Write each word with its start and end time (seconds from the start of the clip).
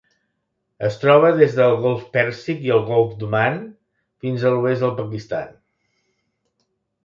Es 0.87 0.95
troba 1.03 1.29
des 1.39 1.53
del 1.59 1.75
Golf 1.83 2.07
Pèrsic 2.15 2.65
i 2.69 2.73
el 2.77 2.83
Golf 2.89 3.13
d'Oman 3.21 3.61
fins 4.25 4.49
a 4.49 4.55
l'oest 4.57 4.89
del 4.89 4.99
Pakistan. 5.05 5.57